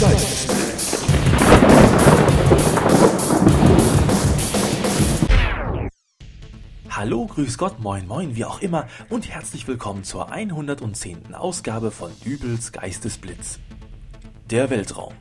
[0.00, 0.98] Geistesblitz.
[6.90, 11.34] Hallo, grüß Gott, moin moin, wie auch immer und herzlich willkommen zur 110.
[11.34, 13.60] Ausgabe von Dübels Geistesblitz.
[14.50, 15.14] Der Weltraum.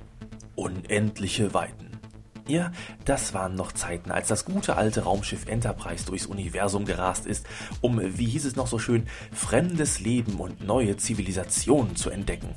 [0.55, 1.91] Unendliche Weiten.
[2.47, 2.71] Ja,
[3.05, 7.45] das waren noch Zeiten, als das gute alte Raumschiff Enterprise durchs Universum gerast ist,
[7.81, 12.55] um, wie hieß es noch so schön, fremdes Leben und neue Zivilisationen zu entdecken.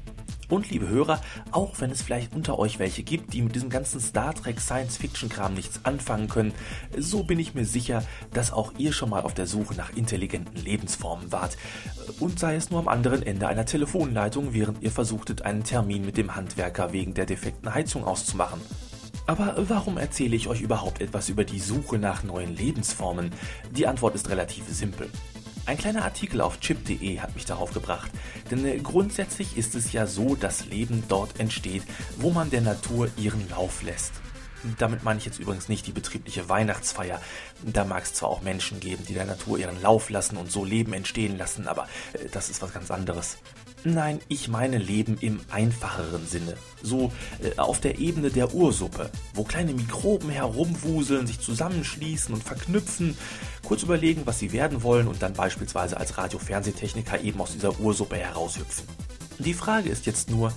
[0.48, 4.00] Und liebe Hörer, auch wenn es vielleicht unter euch welche gibt, die mit diesem ganzen
[4.00, 6.52] Star Trek Science-Fiction-Kram nichts anfangen können,
[6.96, 10.56] so bin ich mir sicher, dass auch ihr schon mal auf der Suche nach intelligenten
[10.62, 11.56] Lebensformen wart.
[12.20, 16.16] Und sei es nur am anderen Ende einer Telefonleitung, während ihr versuchtet, einen Termin mit
[16.16, 18.60] dem Handwerker wegen der defekten Heizung auszumachen.
[19.26, 23.32] Aber warum erzähle ich euch überhaupt etwas über die Suche nach neuen Lebensformen?
[23.72, 25.08] Die Antwort ist relativ simpel.
[25.66, 28.12] Ein kleiner Artikel auf chip.de hat mich darauf gebracht,
[28.52, 31.82] denn äh, grundsätzlich ist es ja so, dass Leben dort entsteht,
[32.18, 34.12] wo man der Natur ihren Lauf lässt.
[34.78, 37.20] Damit meine ich jetzt übrigens nicht die betriebliche Weihnachtsfeier.
[37.64, 40.64] Da mag es zwar auch Menschen geben, die der Natur ihren Lauf lassen und so
[40.64, 43.38] Leben entstehen lassen, aber äh, das ist was ganz anderes.
[43.84, 46.56] Nein, ich meine Leben im einfacheren Sinne.
[46.82, 53.16] So äh, auf der Ebene der Ursuppe, wo kleine Mikroben herumwuseln, sich zusammenschließen und verknüpfen,
[53.64, 58.16] kurz überlegen, was sie werden wollen und dann beispielsweise als Radio-Fernsehtechniker eben aus dieser Ursuppe
[58.16, 58.86] heraushüpfen.
[59.38, 60.52] Die Frage ist jetzt nur,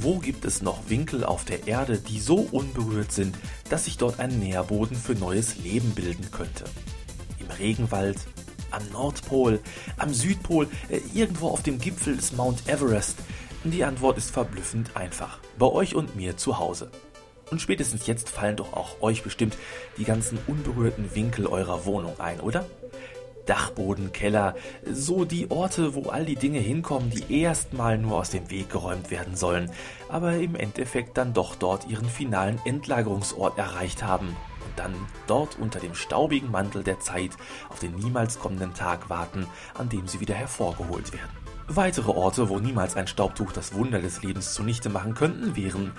[0.00, 3.36] wo gibt es noch Winkel auf der Erde, die so unberührt sind,
[3.70, 6.64] dass sich dort ein Nährboden für neues Leben bilden könnte?
[7.38, 8.18] Im Regenwald,
[8.70, 9.60] am Nordpol,
[9.96, 13.16] am Südpol, äh, irgendwo auf dem Gipfel des Mount Everest?
[13.64, 15.38] Die Antwort ist verblüffend einfach.
[15.58, 16.90] Bei euch und mir zu Hause.
[17.50, 19.56] Und spätestens jetzt fallen doch auch euch bestimmt
[19.96, 22.66] die ganzen unberührten Winkel eurer Wohnung ein, oder?
[23.46, 24.54] Dachboden, Keller,
[24.90, 29.10] so die Orte, wo all die Dinge hinkommen, die erstmal nur aus dem Weg geräumt
[29.10, 29.70] werden sollen,
[30.08, 34.28] aber im Endeffekt dann doch dort ihren finalen Endlagerungsort erreicht haben.
[34.28, 34.94] Und dann
[35.26, 37.32] dort unter dem staubigen Mantel der Zeit
[37.68, 41.44] auf den niemals kommenden Tag warten, an dem sie wieder hervorgeholt werden.
[41.66, 45.92] Weitere Orte, wo niemals ein Staubtuch das Wunder des Lebens zunichte machen könnten, wären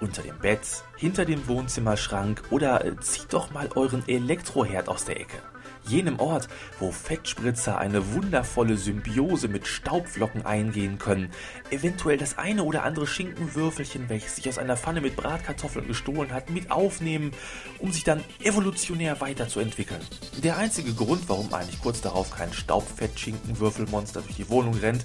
[0.00, 5.20] unter dem Bett, hinter dem Wohnzimmerschrank oder äh, zieht doch mal euren Elektroherd aus der
[5.20, 5.38] Ecke
[5.86, 6.48] jenem Ort,
[6.78, 11.30] wo Fettspritzer eine wundervolle Symbiose mit Staubflocken eingehen können,
[11.70, 16.50] eventuell das eine oder andere Schinkenwürfelchen, welches sich aus einer Pfanne mit Bratkartoffeln gestohlen hat,
[16.50, 17.32] mit aufnehmen,
[17.78, 20.00] um sich dann evolutionär weiterzuentwickeln.
[20.42, 25.04] Der einzige Grund, warum eigentlich kurz darauf kein Staubfett-Schinkenwürfelmonster durch die Wohnung rennt,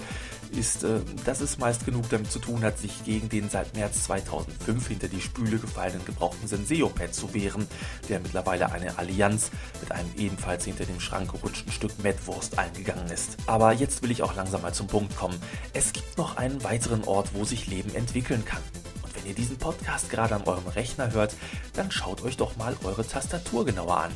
[0.51, 4.03] ist, äh, dass es meist genug damit zu tun hat, sich gegen den seit März
[4.05, 7.67] 2005 hinter die Spüle gefallenen gebrauchten Senseo-Pad zu wehren,
[8.09, 13.37] der mittlerweile eine Allianz mit einem ebenfalls hinter dem Schrank gerutschten Stück Mettwurst eingegangen ist.
[13.47, 15.39] Aber jetzt will ich auch langsam mal zum Punkt kommen.
[15.73, 18.61] Es gibt noch einen weiteren Ort, wo sich Leben entwickeln kann.
[19.03, 21.33] Und wenn ihr diesen Podcast gerade an eurem Rechner hört,
[21.73, 24.11] dann schaut euch doch mal eure Tastatur genauer an.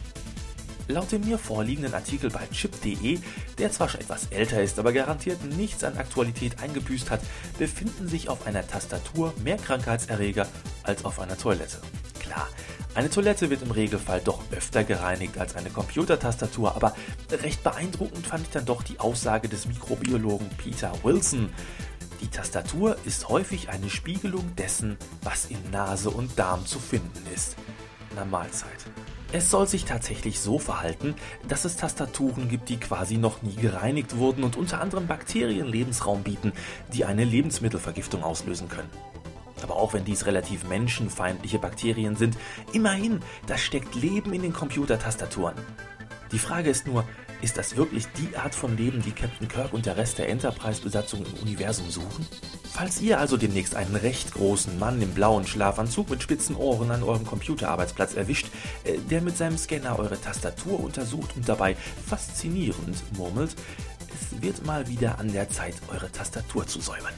[0.91, 3.19] Laut dem mir vorliegenden Artikel bei chip.de,
[3.57, 7.21] der zwar schon etwas älter ist, aber garantiert nichts an Aktualität eingebüßt hat,
[7.57, 10.49] befinden sich auf einer Tastatur mehr Krankheitserreger
[10.83, 11.77] als auf einer Toilette.
[12.19, 12.45] Klar,
[12.93, 16.93] eine Toilette wird im Regelfall doch öfter gereinigt als eine Computertastatur, aber
[17.31, 21.53] recht beeindruckend fand ich dann doch die Aussage des Mikrobiologen Peter Wilson.
[22.19, 27.55] Die Tastatur ist häufig eine Spiegelung dessen, was in Nase und Darm zu finden ist.
[28.13, 28.67] Na Mahlzeit.
[29.33, 31.15] Es soll sich tatsächlich so verhalten,
[31.47, 36.23] dass es Tastaturen gibt, die quasi noch nie gereinigt wurden und unter anderem Bakterien Lebensraum
[36.23, 36.51] bieten,
[36.91, 38.89] die eine Lebensmittelvergiftung auslösen können.
[39.63, 42.37] Aber auch wenn dies relativ menschenfeindliche Bakterien sind,
[42.73, 45.55] immerhin, da steckt Leben in den Computertastaturen.
[46.33, 47.05] Die Frage ist nur,
[47.41, 51.25] ist das wirklich die Art von Leben, die Captain Kirk und der Rest der Enterprise-Besatzung
[51.25, 52.25] im Universum suchen?
[52.71, 57.03] Falls ihr also demnächst einen recht großen Mann im blauen Schlafanzug mit spitzen Ohren an
[57.03, 58.47] eurem Computerarbeitsplatz erwischt,
[58.83, 61.75] äh, der mit seinem Scanner eure Tastatur untersucht und dabei
[62.07, 63.55] faszinierend murmelt,
[64.13, 67.13] es wird mal wieder an der Zeit, eure Tastatur zu säubern.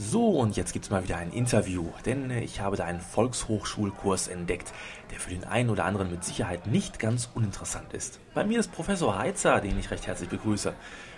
[0.00, 4.28] So, und jetzt gibt's mal wieder ein Interview, denn äh, ich habe da einen Volkshochschulkurs
[4.28, 4.72] entdeckt,
[5.10, 8.20] der für den einen oder anderen mit Sicherheit nicht ganz uninteressant ist.
[8.32, 10.72] Bei mir ist Professor Heitzer, den ich recht herzlich begrüße.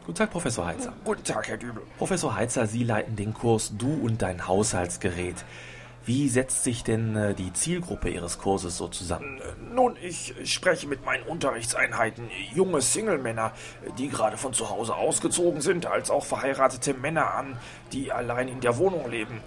[0.06, 0.94] Guten Tag, Professor Heitzer.
[1.05, 1.82] Guten Tag, Herr Dübel.
[1.99, 5.44] Professor Heitzer, Sie leiten den Kurs Du und dein Haushaltsgerät.
[6.05, 9.38] Wie setzt sich denn äh, die Zielgruppe Ihres Kurses so zusammen?
[9.38, 13.52] Äh, nun, ich spreche mit meinen Unterrichtseinheiten junge Single-Männer,
[13.99, 17.58] die gerade von zu Hause ausgezogen sind, als auch verheiratete Männer an,
[17.93, 19.41] die allein in der Wohnung leben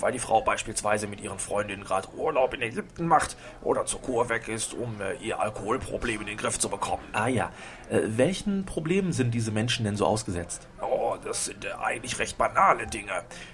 [0.00, 4.28] weil die Frau beispielsweise mit ihren Freundinnen gerade Urlaub in Ägypten macht oder zur Kur
[4.28, 7.02] weg ist, um äh, ihr Alkoholproblem in den Griff zu bekommen.
[7.12, 7.50] Ah ja,
[7.90, 10.66] äh, welchen Problemen sind diese Menschen denn so ausgesetzt?
[10.80, 13.12] Oh, das sind äh, eigentlich recht banale Dinge.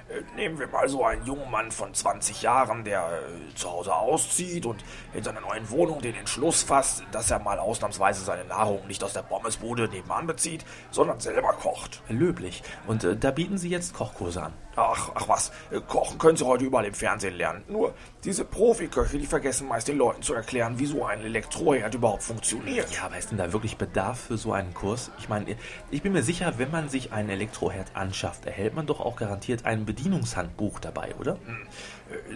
[0.09, 3.95] Äh, nehmen wir mal so einen jungen Mann von 20 Jahren, der äh, zu Hause
[3.95, 4.85] auszieht und
[5.15, 9.13] in seiner neuen Wohnung den Entschluss fasst, dass er mal ausnahmsweise seine Nahrung nicht aus
[9.13, 12.03] der Pommesbude nebenan bezieht, sondern selber kocht.
[12.09, 12.63] Löblich.
[12.87, 14.53] Und äh, da bieten Sie jetzt Kochkurse an.
[14.77, 15.53] Ach, ach was,
[15.89, 17.65] kochen können Sie heute überall im Fernsehen lernen.
[17.69, 17.93] Nur
[18.25, 22.91] diese Profiköche, die vergessen meist den Leuten zu erklären, wie so ein Elektroherd überhaupt funktioniert.
[22.95, 25.11] Ja, aber ist denn da wirklich Bedarf für so einen Kurs?
[25.19, 25.57] Ich meine,
[25.91, 27.50] ich bin mir sicher, wenn man sich einen Elektroherd
[27.95, 31.35] anschafft, erhält man doch auch garantiert ein Bedienungshandbuch dabei, oder?
[31.47, 31.67] Hm.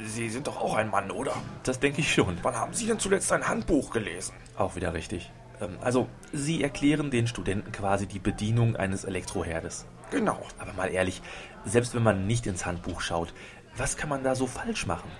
[0.07, 1.33] Sie sind doch auch ein Mann, oder?
[1.63, 2.39] Das denke ich schon.
[2.43, 4.35] Wann haben Sie denn zuletzt ein Handbuch gelesen?
[4.57, 5.31] Auch wieder richtig.
[5.61, 9.87] Ähm, also, Sie erklären den Studenten quasi die Bedienung eines Elektroherdes.
[10.11, 10.41] Genau.
[10.59, 11.23] Aber mal ehrlich,
[11.65, 13.33] selbst wenn man nicht ins Handbuch schaut,
[13.77, 15.11] was kann man da so falsch machen?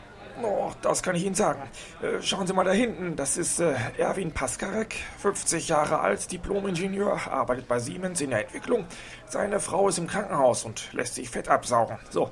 [0.43, 1.63] Oh, das kann ich Ihnen sagen.
[2.03, 3.15] Äh, schauen Sie mal da hinten.
[3.15, 8.85] Das ist äh, Erwin Paskarek, 50 Jahre alt, Diplom-Ingenieur, arbeitet bei Siemens in der Entwicklung.
[9.27, 11.99] Seine Frau ist im Krankenhaus und lässt sich Fett absaugen.
[12.11, 12.31] So,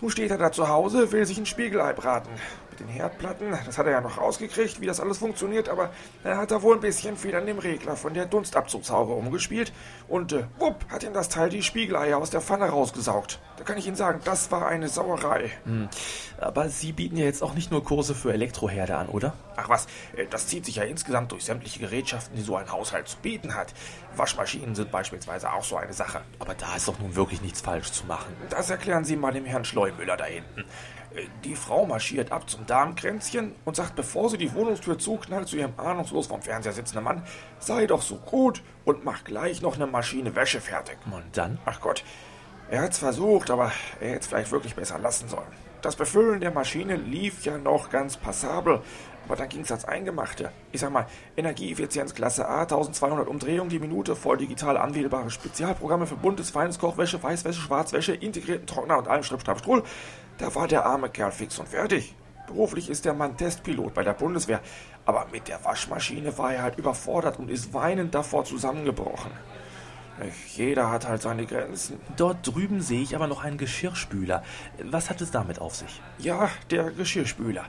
[0.00, 2.32] nun steht er da zu Hause, will sich ein Spiegelei braten
[2.72, 3.56] mit den Herdplatten.
[3.64, 5.90] Das hat er ja noch rausgekriegt, wie das alles funktioniert, aber
[6.24, 9.72] er hat da wohl ein bisschen viel an dem Regler von der Dunstabzugshaube umgespielt
[10.08, 13.40] und äh, wupp, hat ihm das Teil die Spiegeleier aus der Pfanne rausgesaugt.
[13.56, 15.50] Da kann ich Ihnen sagen, das war eine Sauerei.
[15.64, 15.88] Hm.
[16.40, 19.34] Aber Sie bieten ja jetzt auch nicht nur Kurse für Elektroherde an, oder?
[19.56, 19.86] Ach was,
[20.16, 23.54] äh, das zieht sich ja insgesamt durch sämtliche Gerätschaften, die so ein Haushalt zu bieten
[23.54, 23.74] hat.
[24.16, 26.22] Waschmaschinen sind beispielsweise auch so eine Sache.
[26.38, 28.34] Aber da ist doch nun wirklich nichts falsch zu machen.
[28.50, 30.64] Das erklären Sie mal dem Herrn Schleumüller da hinten.
[31.44, 35.74] Die Frau marschiert ab zum Darmkränzchen und sagt, bevor sie die Wohnungstür zuknallt, zu ihrem
[35.76, 37.22] ahnungslos vom Fernseher sitzenden Mann,
[37.58, 40.98] sei doch so gut und mach gleich noch eine Maschine Wäsche fertig.
[41.10, 41.58] Und dann?
[41.64, 42.04] Ach Gott,
[42.70, 45.52] er hat's versucht, aber er hätte es vielleicht wirklich besser lassen sollen.
[45.82, 48.82] Das Befüllen der Maschine lief ja noch ganz passabel,
[49.24, 50.50] aber dann ging's ans Eingemachte.
[50.72, 56.16] Ich sag mal, Energieeffizienz Klasse A, 1200 Umdrehungen die Minute, voll digital anwählbare Spezialprogramme für
[56.16, 59.82] buntes, feines Kochwäsche, Weißwäsche, Schwarzwäsche, integrierten Trockner und allem Schripp, Schrapp, Strull.
[60.38, 62.14] Da war der arme Kerl fix und fertig.
[62.46, 64.60] Beruflich ist der Mann Testpilot bei der Bundeswehr,
[65.06, 69.30] aber mit der Waschmaschine war er halt überfordert und ist weinend davor zusammengebrochen.
[70.54, 71.98] Jeder hat halt seine Grenzen.
[72.16, 74.42] Dort drüben sehe ich aber noch einen Geschirrspüler.
[74.82, 76.00] Was hat es damit auf sich?
[76.18, 77.64] Ja, der Geschirrspüler.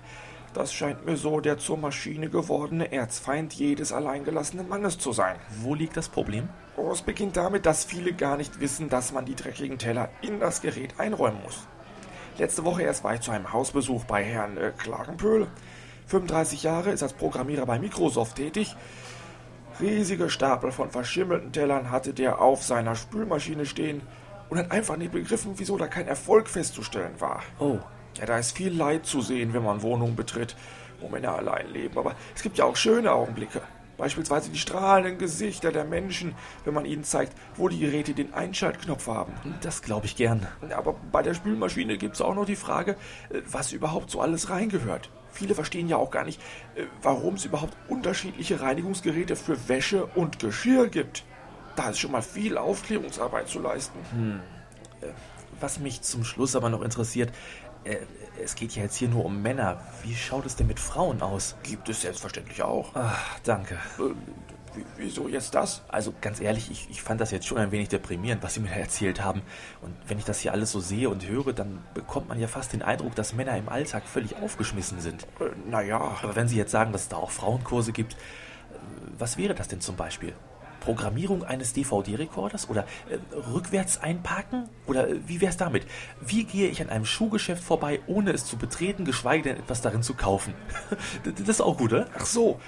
[0.53, 5.35] Das scheint mir so der zur Maschine gewordene Erzfeind jedes alleingelassenen Mannes zu sein.
[5.61, 6.47] Wo liegt das Problem?
[6.77, 10.39] Oh, es beginnt damit, dass viele gar nicht wissen, dass man die dreckigen Teller in
[10.39, 11.67] das Gerät einräumen muss.
[12.37, 15.47] Letzte Woche erst war ich zu einem Hausbesuch bei Herrn äh, Klagenpöhl.
[16.07, 18.75] 35 Jahre, ist als Programmierer bei Microsoft tätig.
[19.79, 24.01] Riesige Stapel von verschimmelten Tellern hatte der auf seiner Spülmaschine stehen
[24.49, 27.41] und hat einfach nicht begriffen, wieso da kein Erfolg festzustellen war.
[27.57, 27.79] Oh.
[28.17, 30.55] Ja, da ist viel Leid zu sehen, wenn man Wohnungen betritt,
[30.99, 31.97] wo Männer allein leben.
[31.97, 33.61] Aber es gibt ja auch schöne Augenblicke.
[33.97, 36.33] Beispielsweise die strahlenden Gesichter der Menschen,
[36.65, 39.33] wenn man ihnen zeigt, wo die Geräte den Einschaltknopf haben.
[39.61, 40.47] Das glaube ich gern.
[40.75, 42.95] Aber bei der Spülmaschine gibt es auch noch die Frage,
[43.29, 45.09] äh, was überhaupt so alles reingehört.
[45.31, 46.41] Viele verstehen ja auch gar nicht,
[46.75, 51.23] äh, warum es überhaupt unterschiedliche Reinigungsgeräte für Wäsche und Geschirr gibt.
[51.75, 53.99] Da ist schon mal viel Aufklärungsarbeit zu leisten.
[54.11, 54.39] Hm.
[55.01, 55.13] Äh,
[55.59, 57.31] was mich zum Schluss aber noch interessiert,
[58.41, 59.81] es geht ja jetzt hier nur um Männer.
[60.03, 61.55] Wie schaut es denn mit Frauen aus?
[61.63, 62.91] Gibt es selbstverständlich auch.
[62.93, 63.75] Ach, danke.
[63.99, 64.13] Äh,
[64.97, 65.83] wieso jetzt das?
[65.87, 68.69] Also ganz ehrlich, ich, ich fand das jetzt schon ein wenig deprimierend, was Sie mir
[68.69, 69.41] da erzählt haben.
[69.81, 72.73] Und wenn ich das hier alles so sehe und höre, dann bekommt man ja fast
[72.73, 75.23] den Eindruck, dass Männer im Alltag völlig aufgeschmissen sind.
[75.39, 76.17] Äh, naja.
[76.21, 78.17] Aber wenn Sie jetzt sagen, dass es da auch Frauenkurse gibt, äh,
[79.17, 80.33] was wäre das denn zum Beispiel?
[80.83, 83.17] Programmierung eines DVD-Rekorders oder äh,
[83.53, 84.69] rückwärts einparken?
[84.85, 85.85] Oder äh, wie wär's damit?
[86.21, 90.03] Wie gehe ich an einem Schuhgeschäft vorbei, ohne es zu betreten, geschweige denn etwas darin
[90.03, 90.53] zu kaufen?
[91.23, 92.07] das ist auch gut, oder?
[92.17, 92.59] Ach so.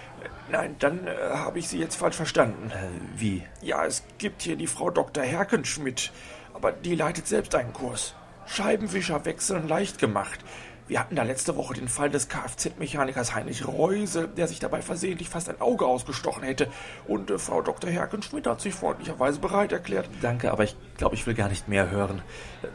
[0.51, 2.71] Nein, dann äh, habe ich Sie jetzt falsch verstanden.
[2.71, 3.43] Äh, wie?
[3.61, 5.23] Ja, es gibt hier die Frau Dr.
[5.23, 6.11] Herkenschmidt,
[6.53, 8.13] aber die leitet selbst einen Kurs.
[8.45, 10.39] Scheibenwischer wechseln leicht gemacht.
[10.87, 15.29] Wir hatten da letzte Woche den Fall des Kfz-Mechanikers Heinrich Reuse, der sich dabei versehentlich
[15.29, 16.67] fast ein Auge ausgestochen hätte.
[17.07, 17.89] Und äh, Frau Dr.
[17.89, 20.07] Herkenschmidt hat sich freundlicherweise bereit erklärt.
[20.21, 22.21] Danke, aber ich glaube, ich will gar nicht mehr hören.
[22.61, 22.67] Äh,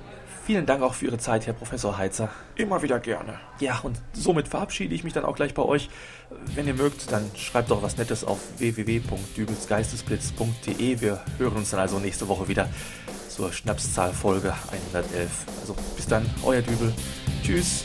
[0.44, 2.30] vielen Dank auch für Ihre Zeit, Herr Professor Heitzer.
[2.56, 3.38] Immer wieder gerne.
[3.60, 5.88] Ja, und somit verabschiede ich mich dann auch gleich bei euch.
[6.56, 11.00] Wenn ihr mögt, dann schreibt doch was Nettes auf www.dübelsgeistesblitz.de.
[11.00, 12.68] Wir hören uns dann also nächste Woche wieder
[13.30, 15.30] zur Schnapszahlfolge 111.
[15.60, 16.92] Also bis dann, euer Dübel.
[17.42, 17.84] Tschüss.